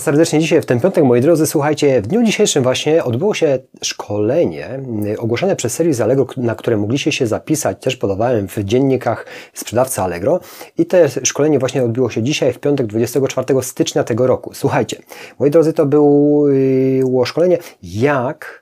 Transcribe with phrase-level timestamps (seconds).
[0.00, 4.80] Serdecznie dzisiaj w ten piątek, moi drodzy, słuchajcie, w dniu dzisiejszym właśnie odbyło się szkolenie
[5.06, 10.00] y, ogłoszone przez serwis Allegro, na które mogliście się zapisać, też podawałem w dziennikach sprzedawcy
[10.00, 10.40] Allegro
[10.78, 14.50] i to szkolenie właśnie odbyło się dzisiaj w piątek 24 stycznia tego roku.
[14.54, 15.02] Słuchajcie,
[15.38, 18.61] moi drodzy, to było szkolenie jak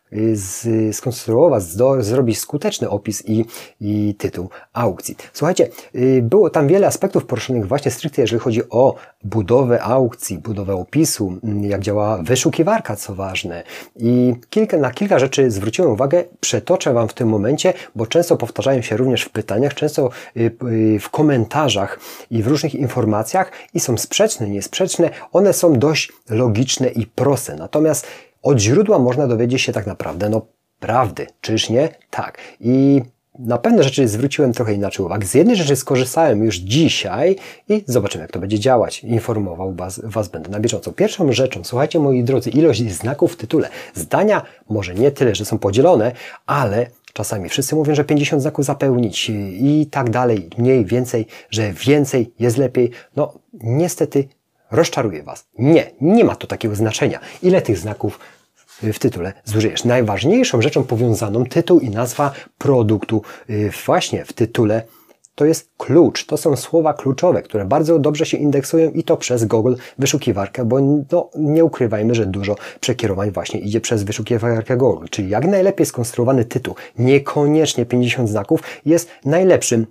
[0.93, 3.45] skonstruować, zdo, zrobić skuteczny opis i,
[3.81, 5.17] i tytuł aukcji.
[5.33, 8.95] Słuchajcie, y, było tam wiele aspektów poruszonych właśnie stricte, jeżeli chodzi o
[9.25, 13.63] budowę aukcji, budowę opisu, mm, jak działa wyszukiwarka, co ważne.
[13.97, 18.83] I kilka, na kilka rzeczy zwróciłem uwagę, przetoczę Wam w tym momencie, bo często powtarzają
[18.83, 22.01] się również w pytaniach, często y, y, w komentarzach
[22.31, 25.11] i w różnych informacjach i są sprzeczne, niesprzeczne.
[25.33, 27.57] One są dość logiczne i proste.
[27.57, 28.07] Natomiast
[28.43, 30.47] od źródła można dowiedzieć się tak naprawdę, no
[30.81, 31.89] prawdy, czyż nie?
[32.11, 32.39] Tak.
[32.61, 33.03] I
[33.39, 35.27] na pewne rzeczy zwróciłem trochę inaczej uwagę.
[35.27, 37.37] Z jednej rzeczy skorzystałem już dzisiaj
[37.69, 39.05] i zobaczymy, jak to będzie działać.
[39.05, 40.93] Informował was, was będę na bieżąco.
[40.93, 43.69] Pierwszą rzeczą, słuchajcie moi drodzy, ilość znaków w tytule.
[43.95, 46.13] Zdania może nie tyle, że są podzielone,
[46.47, 52.33] ale Czasami wszyscy mówią, że 50 znaków zapełnić i tak dalej, mniej, więcej, że więcej
[52.39, 52.91] jest lepiej.
[53.17, 54.29] No, niestety
[54.71, 55.47] rozczaruje Was.
[55.59, 57.21] Nie, nie ma to takiego znaczenia.
[57.43, 58.19] Ile tych znaków
[58.83, 59.85] w tytule zużyjesz?
[59.85, 64.83] Najważniejszą rzeczą powiązaną tytuł i nazwa produktu y, właśnie w tytule
[65.41, 66.27] to jest klucz.
[66.27, 70.81] To są słowa kluczowe, które bardzo dobrze się indeksują i to przez Google wyszukiwarkę, bo
[71.13, 75.07] no, nie ukrywajmy, że dużo przekierowań właśnie idzie przez wyszukiwarkę Google.
[75.11, 79.87] Czyli jak najlepiej skonstruowany tytuł, niekoniecznie 50 znaków, jest najlepszym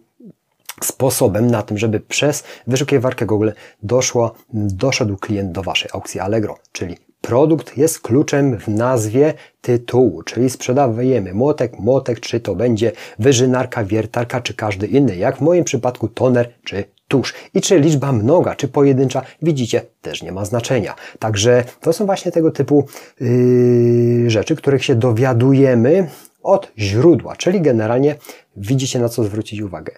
[0.84, 3.50] sposobem na tym, żeby przez wyszukiwarkę Google
[3.84, 6.98] doszło, doszedł klient do Waszej aukcji Allegro, czyli
[7.30, 14.42] produkt jest kluczem w nazwie tytułu, czyli sprzedawajemy młotek, młotek, czy to będzie wyżynarka, wiertarka,
[14.42, 17.34] czy każdy inny, jak w moim przypadku toner, czy tusz.
[17.54, 20.96] I czy liczba mnoga, czy pojedyncza, widzicie, też nie ma znaczenia.
[21.20, 22.86] Także to są właśnie tego typu
[23.20, 26.10] yy, rzeczy, których się dowiadujemy
[26.44, 28.16] od źródła, czyli generalnie
[28.58, 29.94] widzicie na co zwrócić uwagę.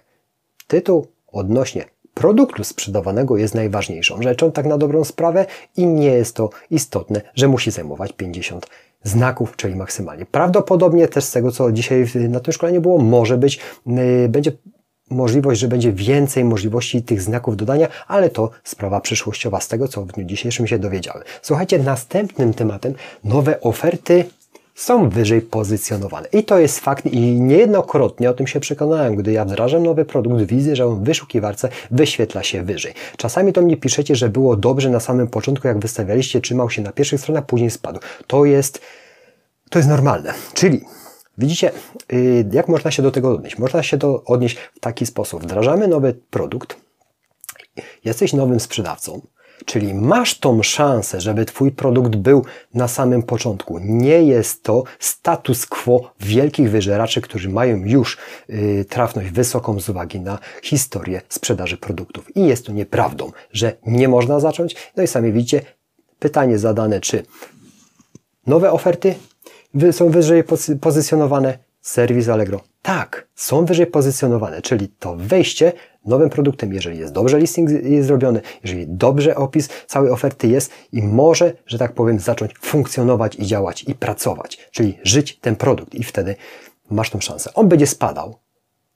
[0.68, 1.86] Tytuł odnośnie
[2.22, 5.46] produktu sprzedawanego jest najważniejszą rzeczą, tak na dobrą sprawę,
[5.78, 8.68] i nie jest to istotne, że musi zajmować 50
[9.04, 10.26] znaków, czyli maksymalnie.
[10.26, 14.52] Prawdopodobnie też z tego, co dzisiaj na tym szkoleniu było, może być, yy, będzie
[15.09, 20.02] możliwość, że będzie więcej możliwości tych znaków dodania, ale to sprawa przyszłościowa z tego, co
[20.02, 21.24] w dniu dzisiejszym się dowiedziałem.
[21.42, 22.94] Słuchajcie, następnym tematem
[23.24, 24.26] nowe oferty
[24.76, 26.28] są wyżej pozycjonowane.
[26.34, 30.42] I to jest fakt i niejednokrotnie o tym się przekonałem, gdy ja wdrażam nowy produkt,
[30.42, 32.94] widzę, że on w wyszukiwarce wyświetla się wyżej.
[33.18, 36.92] Czasami to mnie piszecie, że było dobrze na samym początku, jak wystawialiście, trzymał się na
[36.92, 38.00] pierwszych stronach, później spadł.
[38.28, 38.82] To jest,
[39.70, 40.34] to jest normalne.
[40.54, 40.82] Czyli
[41.38, 41.72] Widzicie,
[42.14, 43.58] y, jak można się do tego odnieść?
[43.58, 45.44] Można się do odnieść w taki sposób.
[45.44, 46.76] Wdrażamy nowy produkt,
[48.06, 49.22] jesteś nowym sprzedawcą,
[49.66, 53.79] Czyli masz tą szansę, żeby Twój produkt był na samym początku.
[53.79, 58.17] Nie jest to status quo wielkich wyżeraczy, którzy mają już
[58.49, 62.35] yy, trafność wysoką z uwagi na historię sprzedaży produktów.
[62.35, 64.75] I jest to nieprawdą, że nie można zacząć.
[64.97, 65.61] No i sami widzicie,
[66.19, 67.23] pytanie zadane, czy
[68.47, 69.16] nowe oferty
[69.91, 70.43] są wyżej
[70.81, 72.62] pozycjonowane, serwis Allegro.
[72.81, 75.74] Tak, są wyżej pozycjonowane, czyli to wejście
[76.06, 81.03] nowym produktem, jeżeli jest dobrze listing jest zrobiony, jeżeli dobrze opis całej oferty jest i
[81.03, 86.03] może, że tak powiem, zacząć funkcjonować i działać i pracować, czyli żyć ten produkt i
[86.03, 86.36] wtedy
[86.90, 87.53] masz tą szansę.
[87.53, 88.36] On będzie spadał,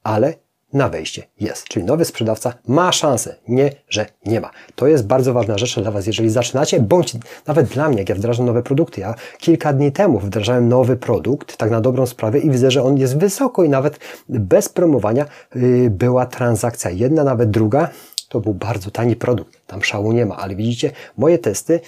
[0.03, 0.33] ale
[0.73, 1.67] na wejście jest.
[1.67, 4.51] Czyli nowy sprzedawca ma szansę, nie, że nie ma.
[4.75, 7.13] To jest bardzo ważna rzecz dla Was, jeżeli zaczynacie, bądź
[7.47, 9.01] nawet dla mnie, jak ja wdrażam nowe produkty.
[9.01, 12.97] Ja kilka dni temu wdrażałem nowy produkt, tak na dobrą sprawę i widzę, że on
[12.97, 13.99] jest wysoko i nawet
[14.29, 17.89] bez promowania yy, była transakcja jedna, nawet druga.
[18.29, 21.79] To był bardzo tani produkt, tam szału nie ma, ale widzicie, moje testy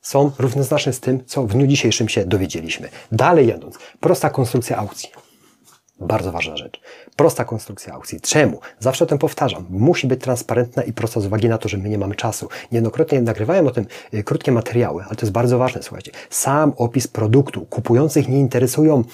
[0.00, 2.88] są równoznaczne z tym, co w dniu dzisiejszym się dowiedzieliśmy.
[3.12, 5.08] Dalej jadąc, prosta konstrukcja aukcji.
[6.06, 6.80] Bardzo ważna rzecz.
[7.16, 8.20] Prosta konstrukcja aukcji.
[8.20, 8.60] Czemu?
[8.78, 9.66] Zawsze o tym powtarzam.
[9.70, 12.48] Musi być transparentna i prosta z uwagi na to, że my nie mamy czasu.
[12.72, 16.12] Niejednokrotnie nagrywałem o tym y, krótkie materiały, ale to jest bardzo ważne, słuchajcie.
[16.30, 17.66] Sam opis produktu.
[17.70, 19.04] Kupujących nie interesują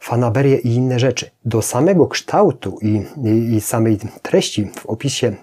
[0.00, 1.30] fanaberie i inne rzeczy.
[1.44, 5.36] Do samego kształtu i, i, i samej treści w opisie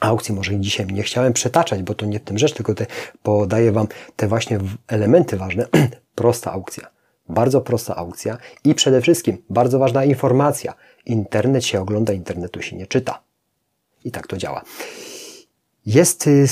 [0.00, 2.86] aukcji, może dzisiaj nie chciałem przetaczać, bo to nie w tym rzecz, tylko te,
[3.22, 3.86] podaję Wam
[4.16, 4.58] te właśnie
[4.88, 5.66] elementy ważne.
[6.14, 6.91] Prosta aukcja
[7.32, 10.74] bardzo prosta aukcja i przede wszystkim bardzo ważna informacja.
[11.06, 13.22] Internet się ogląda, internetu się nie czyta.
[14.04, 14.62] I tak to działa.
[15.86, 16.46] Jest y,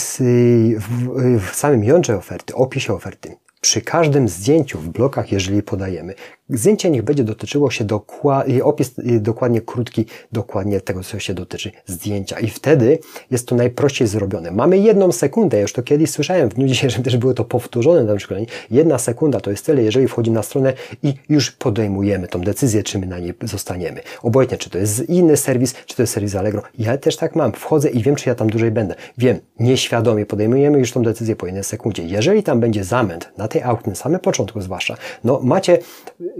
[1.40, 6.14] w samym jądrze oferty, opisie oferty, przy każdym zdjęciu w blokach, jeżeli podajemy,
[6.50, 12.40] zdjęcie niech będzie dotyczyło się dokładnie, opis dokładnie krótki, dokładnie tego, co się dotyczy zdjęcia.
[12.40, 12.98] I wtedy
[13.30, 14.50] jest to najprościej zrobione.
[14.50, 18.18] Mamy jedną sekundę, już to kiedyś słyszałem, w dniu dzisiejszym też było to powtórzone na
[18.18, 18.46] szkoleniu.
[18.70, 22.98] Jedna sekunda to jest tyle, jeżeli wchodzimy na stronę i już podejmujemy tą decyzję, czy
[22.98, 24.00] my na niej zostaniemy.
[24.22, 26.62] Obojętnie, czy to jest inny serwis, czy to jest serwis Allegro.
[26.78, 27.52] Ja też tak mam.
[27.52, 28.94] Wchodzę i wiem, czy ja tam dłużej będę.
[29.18, 32.02] Wiem, nieświadomie podejmujemy już tą decyzję po jednej sekundzie.
[32.02, 35.78] Jeżeli tam będzie zamęt na tej aukcji, na samym początku zwłaszcza, no macie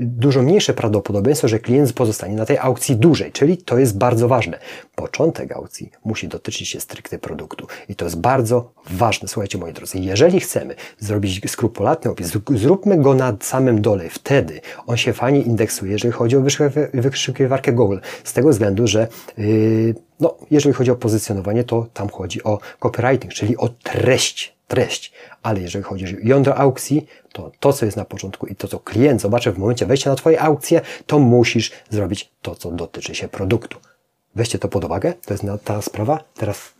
[0.01, 4.59] dużo mniejsze prawdopodobieństwo, że klient pozostanie na tej aukcji dłużej, czyli to jest bardzo ważne.
[4.95, 9.29] Początek aukcji musi dotyczyć się stricte produktu i to jest bardzo ważne.
[9.29, 14.09] Słuchajcie moi drodzy, jeżeli chcemy zrobić skrupulatny opis, zróbmy go na samym dole.
[14.11, 16.43] Wtedy on się fajnie indeksuje, jeżeli chodzi o
[16.95, 17.99] wyszukiwarkę Google.
[18.25, 19.09] Z tego względu, że
[19.39, 25.13] yy, no, jeżeli chodzi o pozycjonowanie, to tam chodzi o copywriting, czyli o treść, treść.
[25.43, 28.81] Ale jeżeli chodzi o jądro aukcji, to to, co jest na początku i to, co
[28.81, 33.29] klient zobaczy w momencie wejścia na Twoje aukcje, to musisz zrobić to, co dotyczy się
[33.29, 33.79] produktu.
[34.35, 36.25] Weźcie to pod uwagę, to jest ta sprawa.
[36.35, 36.73] Teraz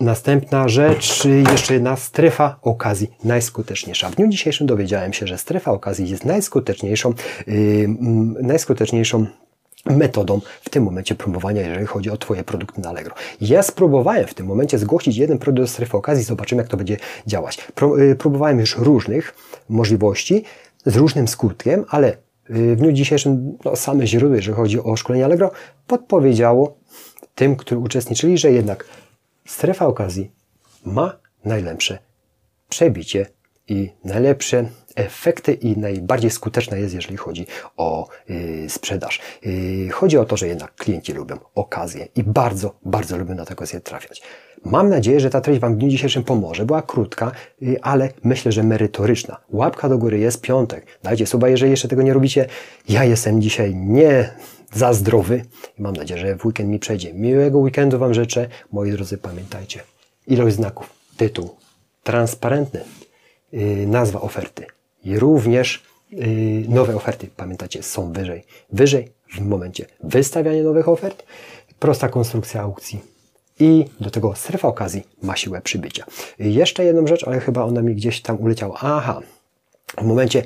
[0.00, 4.10] Następna rzecz, jeszcze jedna strefa okazji najskuteczniejsza.
[4.10, 7.14] W dniu dzisiejszym dowiedziałem się, że strefa okazji jest najskuteczniejszą,
[7.46, 7.88] yy,
[8.42, 9.26] najskuteczniejszą
[9.84, 13.14] metodą w tym momencie promowania, jeżeli chodzi o Twoje produkty na Allegro.
[13.40, 16.96] Ja spróbowałem w tym momencie zgłosić jeden produkt do strefy okazji, zobaczymy jak to będzie
[17.26, 17.58] działać.
[17.96, 19.34] Yy, próbowałem już różnych
[19.68, 20.44] możliwości
[20.86, 22.16] z różnym skutkiem, ale
[22.48, 25.50] yy, w dniu dzisiejszym no, same źródło, jeżeli chodzi o szkolenie Allegro,
[25.86, 26.76] podpowiedziało
[27.34, 28.84] tym, którzy uczestniczyli, że jednak
[29.46, 30.30] strefa okazji
[30.84, 31.98] ma najlepsze
[32.68, 33.26] przebicie
[33.72, 34.64] i najlepsze
[34.96, 37.46] efekty i najbardziej skuteczna jest, jeżeli chodzi
[37.76, 39.20] o yy, sprzedaż.
[39.42, 43.54] Yy, chodzi o to, że jednak klienci lubią okazję i bardzo, bardzo lubią na te
[43.54, 44.22] okazje trafiać.
[44.64, 46.64] Mam nadzieję, że ta treść Wam w dniu dzisiejszym pomoże.
[46.64, 49.40] Była krótka, yy, ale myślę, że merytoryczna.
[49.50, 50.86] Łapka do góry jest piątek.
[51.02, 52.46] Dajcie suba, jeżeli jeszcze tego nie robicie.
[52.88, 54.30] Ja jestem dzisiaj nie
[54.72, 55.44] za zdrowy
[55.78, 57.14] i mam nadzieję, że w weekend mi przejdzie.
[57.14, 58.48] Miłego weekendu Wam życzę.
[58.72, 59.80] Moi drodzy, pamiętajcie.
[60.26, 61.56] Ilość znaków, tytuł,
[62.02, 62.80] transparentny,
[63.86, 64.66] nazwa oferty
[65.04, 66.18] i również yy,
[66.68, 68.44] nowe oferty, pamiętacie, są wyżej.
[68.72, 71.22] Wyżej w momencie wystawiania nowych ofert,
[71.78, 73.00] prosta konstrukcja aukcji
[73.60, 76.04] i do tego strefa okazji ma siłę przybycia.
[76.38, 78.78] Jeszcze jedną rzecz, ale chyba ona mi gdzieś tam uleciała.
[78.80, 79.20] Aha,
[79.98, 80.42] w momencie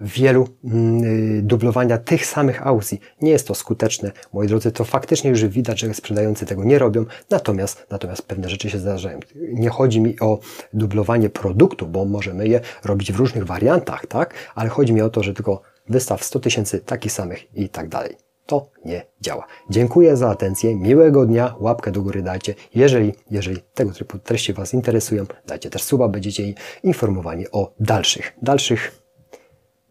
[0.00, 3.00] wielu mm, y, dublowania tych samych aukcji.
[3.22, 7.04] Nie jest to skuteczne, moi drodzy, to faktycznie już widać, że sprzedający tego nie robią,
[7.30, 9.20] natomiast, natomiast pewne rzeczy się zdarzają.
[9.34, 10.38] Nie chodzi mi o
[10.72, 14.34] dublowanie produktu, bo możemy je robić w różnych wariantach, tak?
[14.54, 18.16] Ale chodzi mi o to, że tylko wystaw 100 tysięcy takich samych i tak dalej.
[18.46, 19.46] To nie działa.
[19.70, 22.54] Dziękuję za atencję, miłego dnia, łapkę do góry dajcie.
[22.74, 29.07] Jeżeli, jeżeli tego typu treści Was interesują, dajcie też suba, będziecie informowani o dalszych, dalszych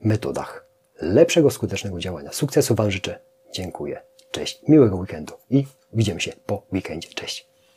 [0.02, 0.68] metodach
[1.02, 2.34] lepszego, skutecznego działania.
[2.34, 3.20] Sukcesu Wam życzę.
[3.54, 4.02] Dziękuję.
[4.32, 4.62] Cześć.
[4.68, 7.10] Miłego weekendu i widzimy się po weekendzie.
[7.10, 7.48] Cześć.